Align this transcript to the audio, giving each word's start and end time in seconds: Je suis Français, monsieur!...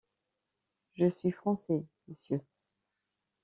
Je 0.95 1.05
suis 1.11 1.29
Français, 1.29 1.85
monsieur!... 2.07 2.41